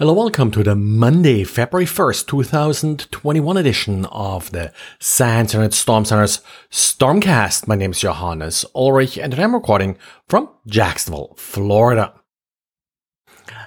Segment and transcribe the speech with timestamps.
[0.00, 6.40] Hello, welcome to the Monday, February 1st, 2021 edition of the SANS Internet Storm Center's
[6.70, 7.66] Stormcast.
[7.66, 9.98] My name is Johannes Ulrich and I'm recording
[10.28, 12.14] from Jacksonville, Florida.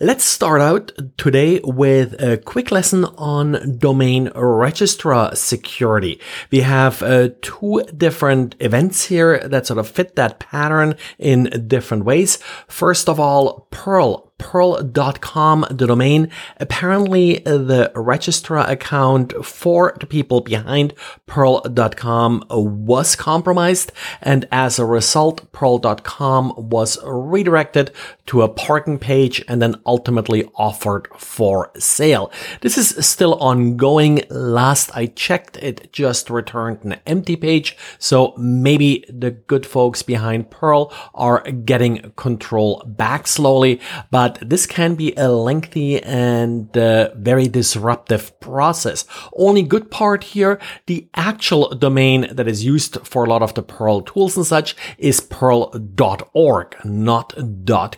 [0.00, 6.20] Let's start out today with a quick lesson on domain registrar security.
[6.50, 12.04] We have uh, two different events here that sort of fit that pattern in different
[12.04, 12.40] ways.
[12.66, 16.30] First of all, Perl Perl.com, the domain.
[16.58, 20.92] Apparently, the registrar account for the people behind
[21.26, 27.92] Perl.com was compromised, and as a result, Perl.com was redirected
[28.26, 32.30] to a parking page and then ultimately offered for sale.
[32.60, 34.22] This is still ongoing.
[34.28, 40.50] Last I checked, it just returned an empty page, so maybe the good folks behind
[40.50, 43.80] Perl are getting control back slowly,
[44.10, 49.04] but but this can be a lengthy and uh, very disruptive process.
[49.34, 53.62] Only good part here, the actual domain that is used for a lot of the
[53.62, 57.34] Perl tools and such is perl.org, not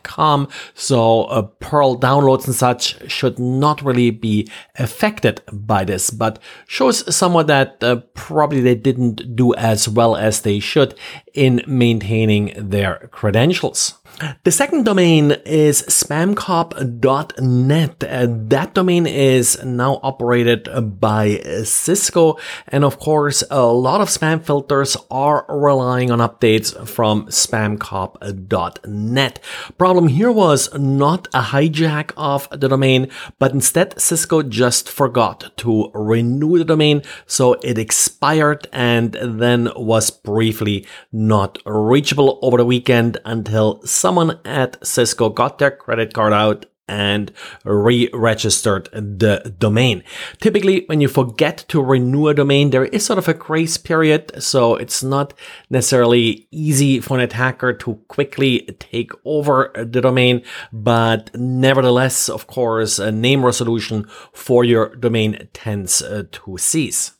[0.03, 0.49] .com.
[0.75, 6.99] So uh, Perl downloads and such should not really be affected by this, but shows
[7.15, 10.95] somewhat that uh, probably they didn't do as well as they should
[11.33, 13.95] in maintaining their credentials.
[14.43, 18.05] The second domain is spamcop.net.
[18.05, 20.69] Uh, that domain is now operated
[21.01, 22.37] by Cisco.
[22.67, 29.41] And of course, a lot of spam filters are relying on updates from spamcop.net.
[29.77, 33.09] Problem here was not a hijack of the domain,
[33.39, 37.03] but instead Cisco just forgot to renew the domain.
[37.27, 44.41] So it expired and then was briefly not reachable over the weekend until some someone
[44.47, 47.31] at Cisco got their credit card out and
[47.65, 50.03] re-registered the domain.
[50.41, 54.43] Typically, when you forget to renew a domain, there is sort of a grace period.
[54.43, 55.35] So it's not
[55.69, 60.43] necessarily easy for an attacker to quickly take over the domain.
[60.73, 67.18] But nevertheless, of course, a name resolution for your domain tends uh, to cease.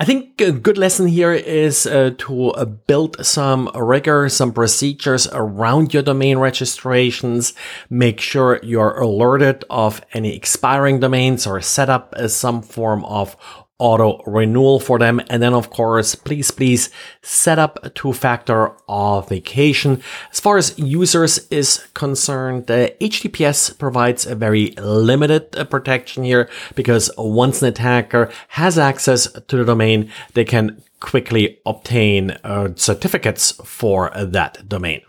[0.00, 5.28] I think a good lesson here is uh, to uh, build some rigor, some procedures
[5.30, 7.52] around your domain registrations.
[7.90, 13.36] Make sure you're alerted of any expiring domains or set up uh, some form of
[13.80, 15.20] auto renewal for them.
[15.28, 16.90] And then of course, please, please
[17.22, 20.02] set up two factor authentication.
[20.30, 26.48] As far as users is concerned, the HTTPS provides a very limited uh, protection here
[26.74, 33.52] because once an attacker has access to the domain, they can quickly obtain uh, certificates
[33.64, 35.00] for that domain.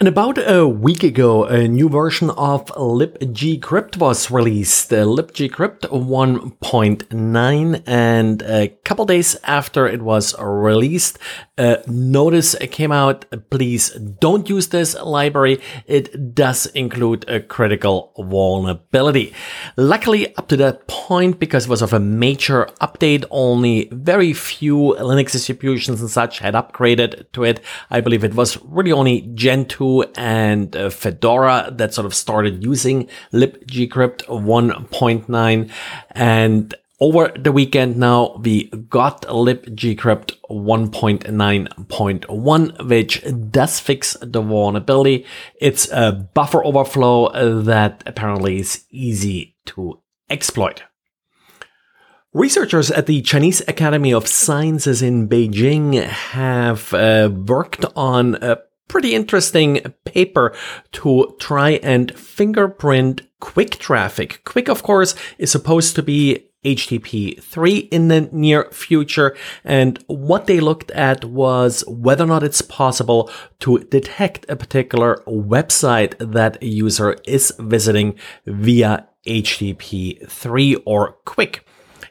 [0.00, 8.42] And about a week ago, a new version of libgcrypt was released, libgcrypt 1.9, and
[8.42, 11.20] a couple days after it was released,
[11.56, 15.60] a notice came out, please don't use this library.
[15.86, 19.32] It does include a critical vulnerability.
[19.76, 24.96] Luckily, up to that point, because it was of a major update, only very few
[24.98, 27.60] Linux distributions and such had upgraded to it.
[27.90, 33.08] I believe it was really only Gentoo and uh, Fedora that sort of started using
[33.32, 35.70] libgcrypt 1.9
[36.10, 45.26] and over the weekend now we got libgcrypt 1.9.1 which does fix the vulnerability
[45.60, 50.00] it's a buffer overflow that apparently is easy to
[50.30, 50.84] exploit
[52.34, 59.14] Researchers at the Chinese Academy of Sciences in Beijing have uh, worked on a pretty
[59.14, 60.52] interesting paper
[60.90, 64.42] to try and fingerprint QUIC traffic.
[64.44, 69.36] QUIC, of course, is supposed to be HTTP 3 in the near future.
[69.64, 73.30] And what they looked at was whether or not it's possible
[73.60, 78.14] to detect a particular website that a user is visiting
[78.46, 81.60] via HTTP 3 or QUIC.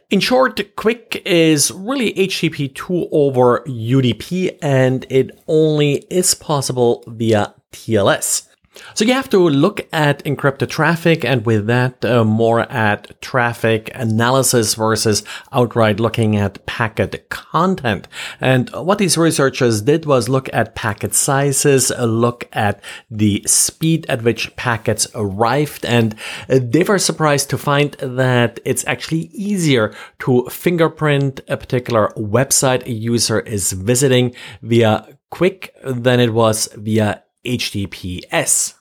[0.10, 7.56] In short, QUIC is really HTTP 2 over UDP and it only is possible via
[7.72, 8.53] TLS.
[8.96, 13.92] So you have to look at encrypted traffic and with that uh, more at traffic
[13.94, 18.08] analysis versus outright looking at packet content.
[18.42, 24.24] And what these researchers did was look at packet sizes, look at the speed at
[24.24, 25.86] which packets arrived.
[25.86, 26.16] And
[26.48, 32.92] they were surprised to find that it's actually easier to fingerprint a particular website a
[32.92, 38.75] user is visiting via QUIC than it was via HTTPS.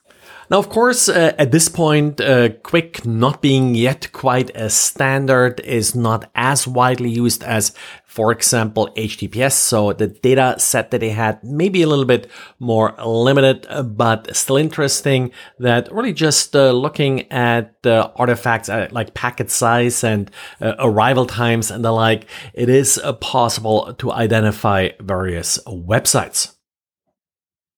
[0.53, 5.61] Now, of course, uh, at this point, uh, QUIC not being yet quite a standard
[5.61, 7.73] is not as widely used as,
[8.05, 9.53] for example, HTTPS.
[9.53, 13.67] So the data set that they had maybe a little bit more limited,
[13.97, 20.05] but still interesting that really just uh, looking at the artifacts uh, like packet size
[20.05, 20.31] and
[20.61, 26.53] uh, arrival times and the like, it is uh, possible to identify various websites.